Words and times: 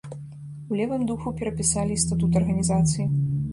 У 0.71 0.77
левым 0.79 1.03
духу 1.11 1.35
перапісалі 1.43 1.93
і 1.99 2.05
статут 2.07 2.41
арганізацыі. 2.43 3.09